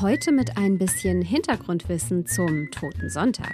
[0.00, 3.52] Heute mit ein bisschen Hintergrundwissen zum Toten Sonntag.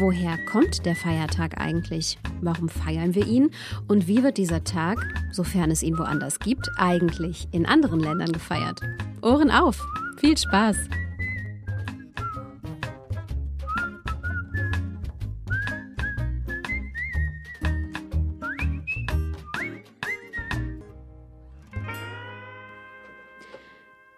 [0.00, 2.18] Woher kommt der Feiertag eigentlich?
[2.40, 3.50] Warum feiern wir ihn?
[3.86, 4.98] Und wie wird dieser Tag,
[5.30, 8.80] sofern es ihn woanders gibt, eigentlich in anderen Ländern gefeiert?
[9.22, 9.80] Ohren auf!
[10.16, 10.76] Viel Spaß!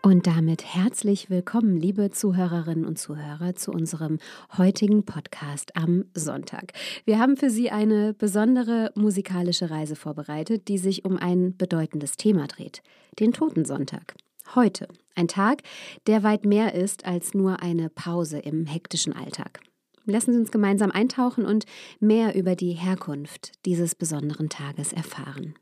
[0.07, 4.21] Und damit herzlich willkommen, liebe Zuhörerinnen und Zuhörer, zu unserem
[4.57, 6.75] heutigen Podcast am Sonntag.
[7.05, 12.47] Wir haben für Sie eine besondere musikalische Reise vorbereitet, die sich um ein bedeutendes Thema
[12.47, 12.85] dreht,
[13.19, 14.15] den Totensonntag.
[14.55, 15.63] Heute, ein Tag,
[16.07, 19.59] der weit mehr ist als nur eine Pause im hektischen Alltag.
[20.05, 21.65] Lassen Sie uns gemeinsam eintauchen und
[21.99, 25.57] mehr über die Herkunft dieses besonderen Tages erfahren.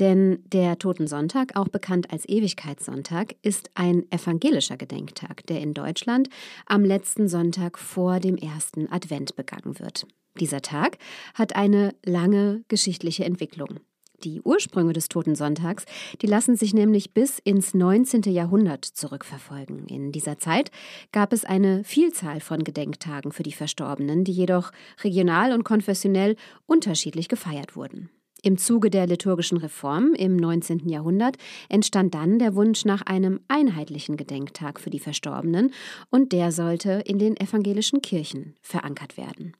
[0.00, 6.28] Denn der Totensonntag, auch bekannt als Ewigkeitssonntag, ist ein evangelischer Gedenktag, der in Deutschland
[6.66, 10.06] am letzten Sonntag vor dem ersten Advent begangen wird.
[10.40, 10.98] Dieser Tag
[11.34, 13.78] hat eine lange geschichtliche Entwicklung.
[14.24, 15.84] Die Ursprünge des Totensonntags,
[16.22, 18.22] die lassen sich nämlich bis ins 19.
[18.22, 19.86] Jahrhundert zurückverfolgen.
[19.86, 20.70] In dieser Zeit
[21.12, 26.36] gab es eine Vielzahl von Gedenktagen für die Verstorbenen, die jedoch regional und konfessionell
[26.66, 28.08] unterschiedlich gefeiert wurden.
[28.44, 30.86] Im Zuge der liturgischen Reform im 19.
[30.86, 31.38] Jahrhundert
[31.70, 35.72] entstand dann der Wunsch nach einem einheitlichen Gedenktag für die Verstorbenen
[36.10, 39.56] und der sollte in den evangelischen Kirchen verankert werden.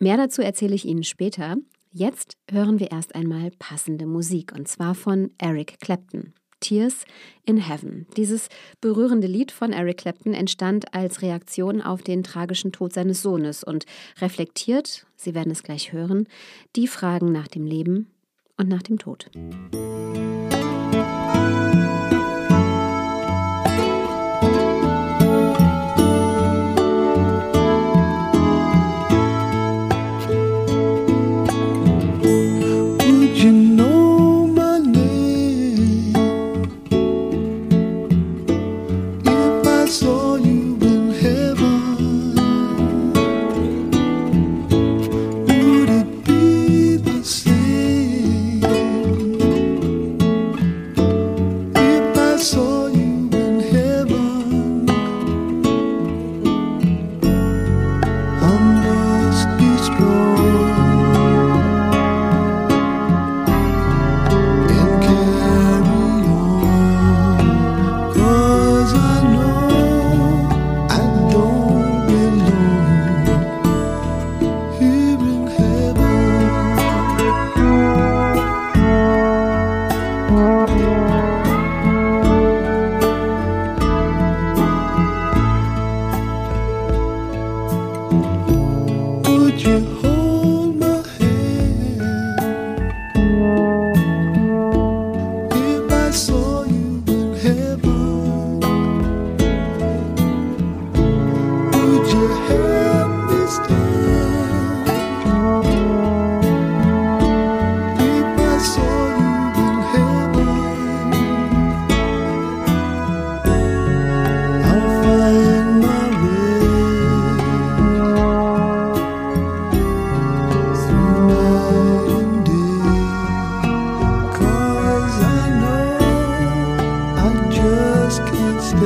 [0.00, 1.56] Mehr dazu erzähle ich Ihnen später.
[1.92, 6.34] Jetzt hören wir erst einmal passende Musik und zwar von Eric Clapton.
[6.62, 7.04] Tears
[7.44, 8.06] in Heaven.
[8.16, 8.48] Dieses
[8.80, 13.84] berührende Lied von Eric Clapton entstand als Reaktion auf den tragischen Tod seines Sohnes und
[14.20, 16.26] reflektiert, Sie werden es gleich hören,
[16.74, 18.10] die Fragen nach dem Leben
[18.56, 19.30] und nach dem Tod.
[19.34, 20.31] Ja,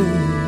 [0.07, 0.46] you.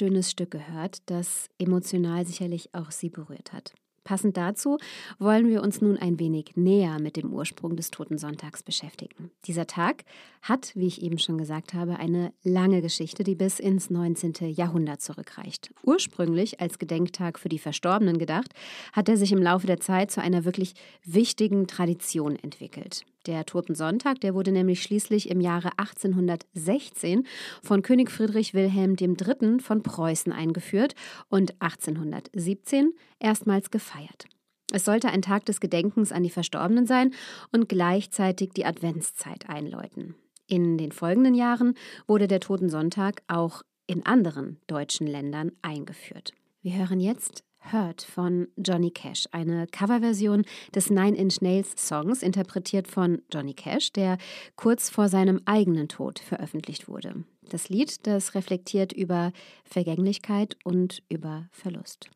[0.00, 3.72] Wunderschönes Stück gehört, das emotional sicherlich auch Sie berührt hat.
[4.04, 4.78] Passend dazu
[5.18, 9.32] wollen wir uns nun ein wenig näher mit dem Ursprung des Totensonntags beschäftigen.
[9.46, 10.04] Dieser Tag
[10.42, 14.34] hat, wie ich eben schon gesagt habe, eine lange Geschichte, die bis ins 19.
[14.54, 15.72] Jahrhundert zurückreicht.
[15.82, 18.52] Ursprünglich als Gedenktag für die Verstorbenen gedacht,
[18.92, 20.74] hat er sich im Laufe der Zeit zu einer wirklich
[21.04, 23.04] wichtigen Tradition entwickelt.
[23.26, 27.26] Der Totensonntag, der wurde nämlich schließlich im Jahre 1816
[27.62, 29.60] von König Friedrich Wilhelm III.
[29.60, 30.94] von Preußen eingeführt
[31.28, 34.28] und 1817 erstmals gefeiert.
[34.72, 37.14] Es sollte ein Tag des Gedenkens an die Verstorbenen sein
[37.52, 40.14] und gleichzeitig die Adventszeit einläuten.
[40.48, 41.74] In den folgenden Jahren
[42.06, 46.32] wurde der Totensonntag auch in anderen deutschen Ländern eingeführt.
[46.62, 52.88] Wir hören jetzt Hurt von Johnny Cash, eine Coverversion des Nine Inch Nails Songs, interpretiert
[52.88, 54.16] von Johnny Cash, der
[54.56, 57.24] kurz vor seinem eigenen Tod veröffentlicht wurde.
[57.50, 59.32] Das Lied, das reflektiert über
[59.64, 62.08] Vergänglichkeit und über Verlust.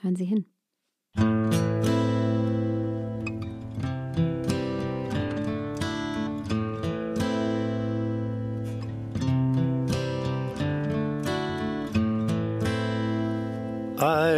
[0.00, 0.44] Hören Sie hin.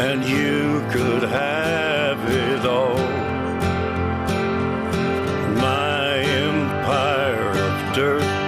[0.00, 2.96] And you could have it all.
[5.56, 8.47] My empire of dirt.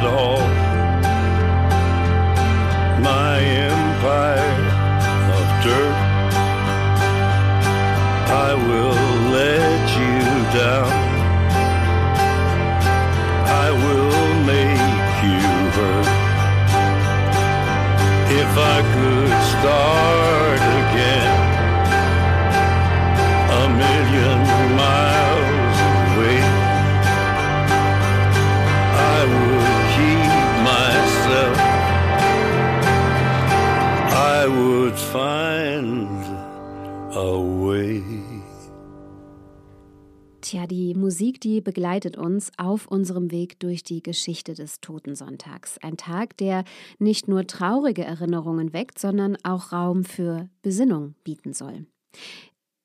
[4.21, 4.69] empire
[5.37, 5.97] of dirt.
[8.29, 8.97] I will
[9.37, 10.17] let you
[10.59, 10.93] down.
[13.65, 16.09] I will make you hurt.
[18.41, 21.37] If I could start again
[23.59, 24.40] a million
[37.21, 38.01] a way.
[40.41, 45.77] Tja, die Musik, die begleitet uns auf unserem Weg durch die Geschichte des Totensonntags.
[45.83, 46.63] Ein Tag, der
[46.97, 51.85] nicht nur traurige Erinnerungen weckt, sondern auch Raum für Besinnung bieten soll.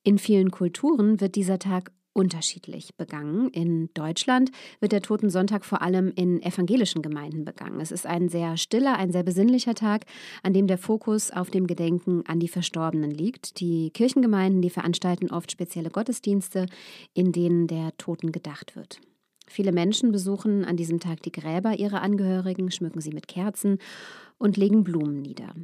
[0.02, 3.50] In vielen Kulturen wird dieser Tag unterschiedlich begangen.
[3.50, 7.78] In Deutschland wird der Totensonntag vor allem in evangelischen Gemeinden begangen.
[7.78, 10.06] Es ist ein sehr stiller, ein sehr besinnlicher Tag,
[10.42, 13.60] an dem der Fokus auf dem Gedenken an die Verstorbenen liegt.
[13.60, 16.66] Die Kirchengemeinden, die veranstalten oft spezielle Gottesdienste,
[17.12, 18.98] in denen der Toten gedacht wird.
[19.46, 23.78] Viele Menschen besuchen an diesem Tag die Gräber ihrer Angehörigen, schmücken sie mit Kerzen
[24.38, 25.54] und legen Blumen nieder.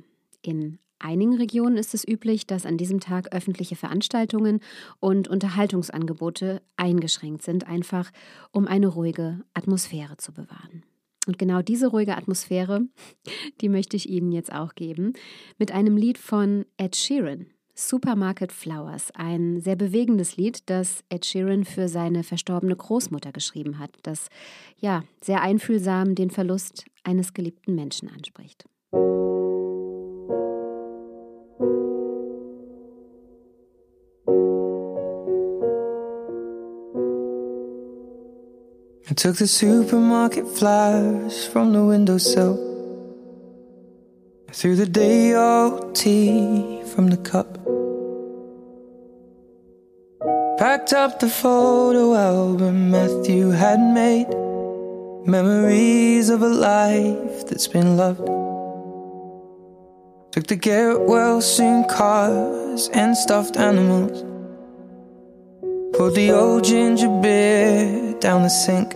[0.42, 4.60] In einigen Regionen ist es üblich, dass an diesem Tag öffentliche Veranstaltungen
[5.00, 8.10] und Unterhaltungsangebote eingeschränkt sind, einfach
[8.50, 10.84] um eine ruhige Atmosphäre zu bewahren.
[11.26, 12.82] Und genau diese ruhige Atmosphäre,
[13.60, 15.12] die möchte ich Ihnen jetzt auch geben,
[15.58, 17.46] mit einem Lied von Ed Sheeran.
[17.74, 23.96] Supermarket Flowers, ein sehr bewegendes Lied, das Ed Sheeran für seine verstorbene Großmutter geschrieben hat,
[24.02, 24.28] das
[24.78, 28.66] ja sehr einfühlsam den Verlust eines geliebten Menschen anspricht.
[39.22, 42.56] Took the supermarket flowers from the windowsill.
[44.50, 47.46] Threw the day old tea from the cup.
[50.58, 54.26] Packed up the photo album Matthew had made.
[55.24, 58.26] Memories of a life that's been loved.
[60.32, 64.31] Took the well soon cars and stuffed animals.
[65.94, 68.94] Poured the old ginger beer down the sink.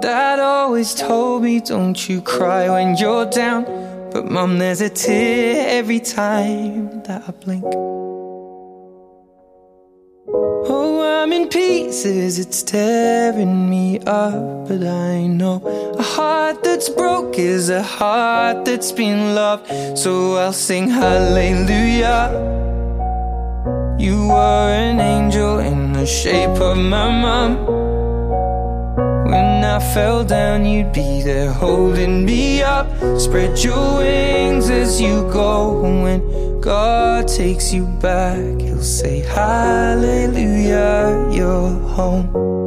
[0.00, 3.64] Dad always told me, don't you cry when you're down.
[4.12, 7.64] But mum, there's a tear every time that I blink.
[10.70, 14.68] Oh, I'm in pieces, it's tearing me up.
[14.68, 15.60] But I know
[15.98, 19.66] a heart that's broke is a heart that's been loved.
[19.98, 22.30] So I'll sing hallelujah.
[23.98, 27.66] You were an angel in the shape of my mom.
[29.28, 32.86] When I fell down, you'd be there holding me up.
[33.18, 35.80] Spread your wings as you go.
[35.80, 40.38] When God takes you back, He'll say, Hallelujah,
[41.32, 42.57] you're home.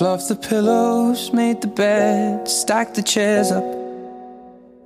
[0.00, 3.62] Fluffed the pillows, made the bed, stacked the chairs up.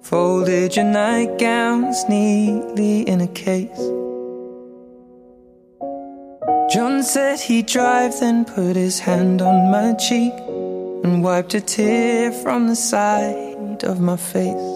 [0.02, 3.78] Folded your nightgowns neatly in a case.
[6.74, 10.34] John said he'd drive, then put his hand on my cheek
[11.04, 14.68] and wiped a tear from the side of my face.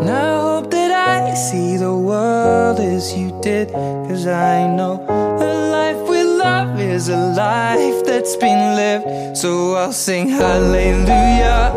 [0.00, 4.96] And I hope that I see the world as you did, cause I know
[6.80, 9.36] is a life that's been lived.
[9.36, 11.72] So I'll sing hallelujah.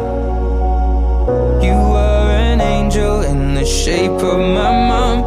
[1.62, 5.20] You were an angel in the shape of my mom.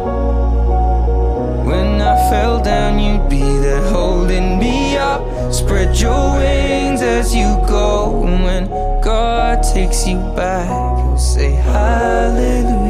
[1.65, 5.21] When I fell down, you'd be there holding me up.
[5.53, 8.25] Spread your wings as you go.
[8.25, 8.67] And when
[9.01, 12.83] God takes you back, you'll say hallelujah.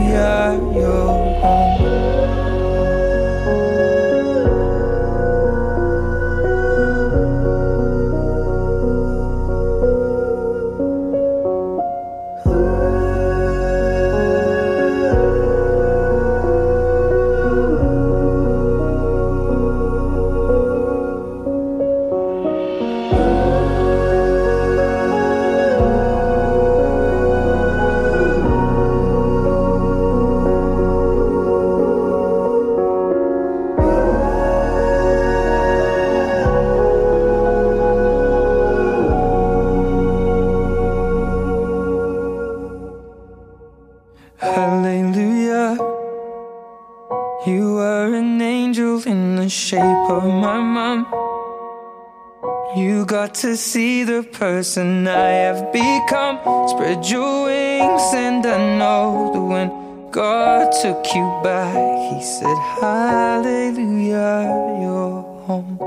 [53.56, 56.40] See the person I have become.
[56.68, 59.70] Spread your wings, and I know that when
[60.12, 61.76] God took you back,
[62.12, 64.46] He said, Hallelujah,
[64.82, 65.78] you're home.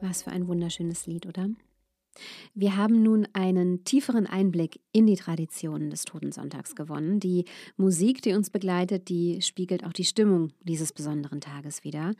[0.00, 1.48] Was für ein wunderschönes Lied, oder?
[2.54, 7.20] Wir haben nun einen tieferen Einblick in die Traditionen des Totensonntags gewonnen.
[7.20, 7.44] Die
[7.76, 12.14] Musik, die uns begleitet, die spiegelt auch die Stimmung dieses besonderen Tages wider.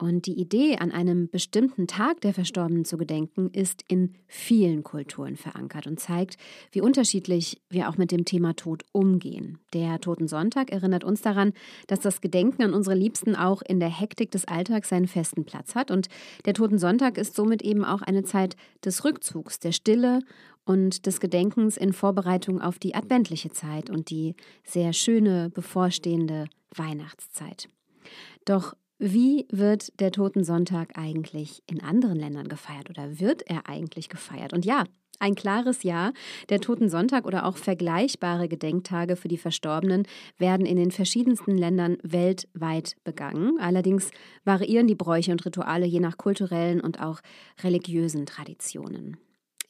[0.00, 5.36] Und die Idee, an einem bestimmten Tag der Verstorbenen zu gedenken, ist in vielen Kulturen
[5.36, 6.36] verankert und zeigt,
[6.70, 9.58] wie unterschiedlich wir auch mit dem Thema Tod umgehen.
[9.74, 11.52] Der Totensonntag erinnert uns daran,
[11.88, 15.74] dass das Gedenken an unsere Liebsten auch in der Hektik des Alltags seinen festen Platz
[15.74, 15.90] hat.
[15.90, 16.08] Und
[16.44, 20.20] der Totensonntag ist somit eben auch eine Zeit des Rückzugs der Stille
[20.64, 27.68] und des Gedenkens in Vorbereitung auf die adventliche Zeit und die sehr schöne bevorstehende Weihnachtszeit.
[28.44, 34.52] Doch wie wird der Totensonntag eigentlich in anderen Ländern gefeiert oder wird er eigentlich gefeiert?
[34.52, 34.84] Und ja,
[35.20, 36.12] ein klares Ja.
[36.48, 42.96] Der Totensonntag oder auch vergleichbare Gedenktage für die Verstorbenen werden in den verschiedensten Ländern weltweit
[43.04, 43.58] begangen.
[43.60, 44.10] Allerdings
[44.44, 47.20] variieren die Bräuche und Rituale je nach kulturellen und auch
[47.62, 49.16] religiösen Traditionen.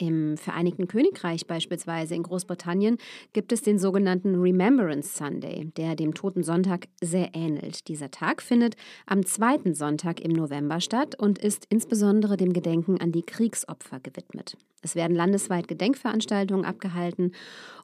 [0.00, 2.98] Im Vereinigten Königreich beispielsweise in Großbritannien
[3.32, 7.88] gibt es den sogenannten Remembrance Sunday, der dem Toten Sonntag sehr ähnelt.
[7.88, 13.10] Dieser Tag findet am zweiten Sonntag im November statt und ist insbesondere dem Gedenken an
[13.10, 14.56] die Kriegsopfer gewidmet.
[14.82, 17.32] Es werden landesweit Gedenkveranstaltungen abgehalten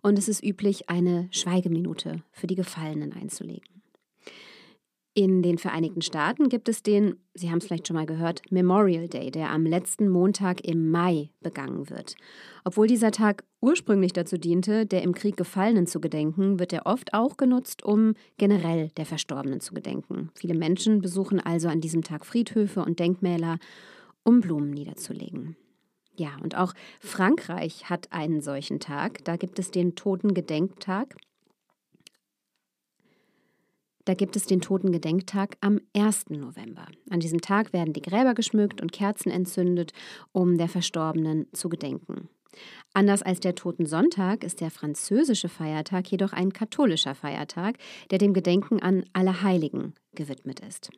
[0.00, 3.82] und es ist üblich, eine Schweigeminute für die Gefallenen einzulegen.
[5.16, 9.06] In den Vereinigten Staaten gibt es den, Sie haben es vielleicht schon mal gehört, Memorial
[9.06, 12.16] Day, der am letzten Montag im Mai begangen wird.
[12.64, 17.14] Obwohl dieser Tag ursprünglich dazu diente, der im Krieg Gefallenen zu gedenken, wird er oft
[17.14, 20.30] auch genutzt, um generell der Verstorbenen zu gedenken.
[20.34, 23.60] Viele Menschen besuchen also an diesem Tag Friedhöfe und Denkmäler,
[24.24, 25.56] um Blumen niederzulegen.
[26.16, 29.24] Ja, und auch Frankreich hat einen solchen Tag.
[29.24, 31.14] Da gibt es den Totengedenktag.
[34.06, 36.28] Da gibt es den Totengedenktag am 1.
[36.28, 36.86] November.
[37.08, 39.92] An diesem Tag werden die Gräber geschmückt und Kerzen entzündet,
[40.32, 42.28] um der Verstorbenen zu gedenken.
[42.92, 47.78] Anders als der Totensonntag ist der französische Feiertag jedoch ein katholischer Feiertag,
[48.10, 50.90] der dem Gedenken an alle Heiligen gewidmet ist.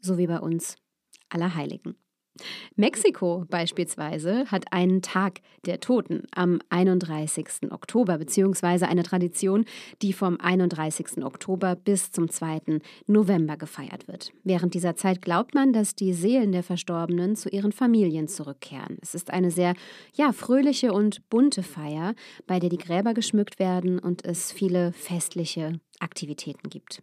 [0.00, 0.76] So wie bei uns
[1.28, 1.96] Allerheiligen.
[2.76, 7.70] Mexiko beispielsweise hat einen Tag der Toten am 31.
[7.70, 9.64] Oktober, beziehungsweise eine Tradition,
[10.02, 11.24] die vom 31.
[11.24, 12.80] Oktober bis zum 2.
[13.06, 14.32] November gefeiert wird.
[14.44, 18.98] Während dieser Zeit glaubt man, dass die Seelen der Verstorbenen zu ihren Familien zurückkehren.
[19.02, 19.74] Es ist eine sehr
[20.14, 22.14] ja, fröhliche und bunte Feier,
[22.46, 27.02] bei der die Gräber geschmückt werden und es viele festliche Aktivitäten gibt.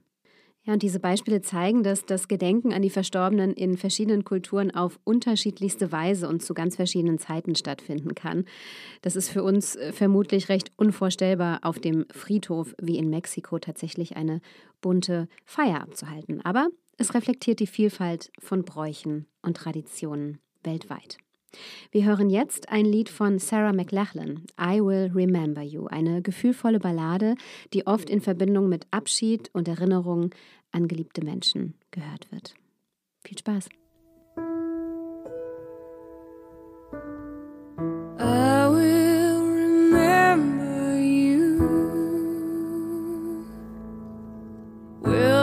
[0.66, 5.00] Ja, und diese Beispiele zeigen, dass das Gedenken an die Verstorbenen in verschiedenen Kulturen auf
[5.04, 8.46] unterschiedlichste Weise und zu ganz verschiedenen Zeiten stattfinden kann.
[9.04, 14.18] Das ist für uns äh, vermutlich recht unvorstellbar, auf dem Friedhof wie in Mexiko tatsächlich
[14.18, 14.42] eine
[14.82, 16.42] bunte Feier abzuhalten.
[16.44, 21.20] Aber es reflektiert die Vielfalt von Bräuchen und Traditionen weltweit.
[21.92, 27.36] Wir hören jetzt ein Lied von Sarah McLachlan, I Will Remember You, eine gefühlvolle Ballade,
[27.74, 30.34] die oft in Verbindung mit Abschied und Erinnerung
[30.72, 32.56] an geliebte Menschen gehört wird.
[33.24, 33.70] Viel Spaß!
[38.18, 41.60] I will remember you.
[45.02, 45.35] Will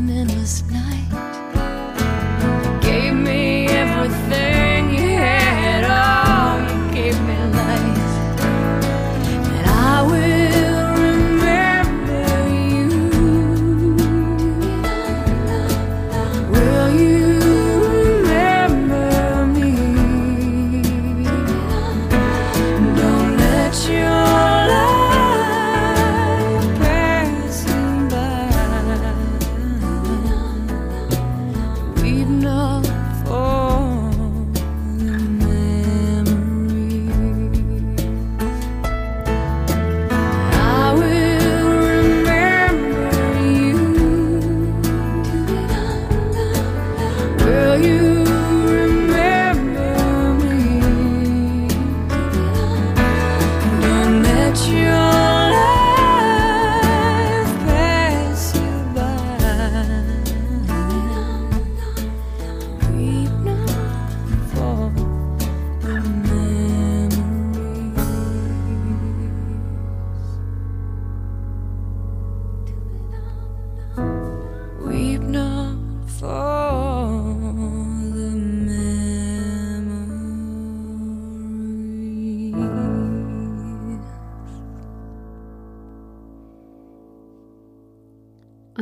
[0.00, 1.39] an endless night.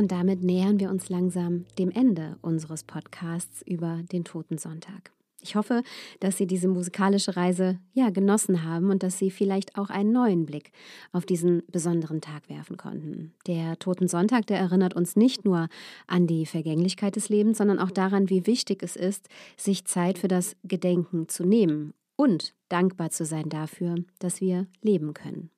[0.09, 5.11] Damit nähern wir uns langsam dem Ende unseres Podcasts über den Toten Sonntag.
[5.39, 5.83] Ich hoffe,
[6.19, 10.47] dass Sie diese musikalische Reise ja genossen haben und dass Sie vielleicht auch einen neuen
[10.47, 10.71] Blick
[11.11, 13.35] auf diesen besonderen Tag werfen konnten.
[13.45, 15.69] Der Toten Sonntag, der erinnert uns nicht nur
[16.07, 20.27] an die Vergänglichkeit des Lebens, sondern auch daran, wie wichtig es ist, sich Zeit für
[20.27, 25.51] das Gedenken zu nehmen und dankbar zu sein dafür, dass wir leben können.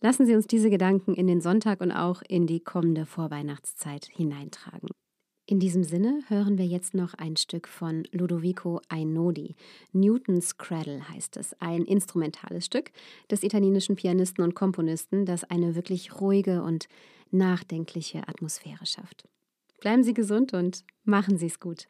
[0.00, 4.88] Lassen Sie uns diese Gedanken in den Sonntag und auch in die kommende Vorweihnachtszeit hineintragen.
[5.50, 9.56] In diesem Sinne hören wir jetzt noch ein Stück von Ludovico Einaudi.
[9.92, 12.92] Newton's Cradle heißt es, ein instrumentales Stück
[13.30, 16.86] des italienischen Pianisten und Komponisten, das eine wirklich ruhige und
[17.30, 19.26] nachdenkliche Atmosphäre schafft.
[19.80, 21.88] Bleiben Sie gesund und machen Sie es gut.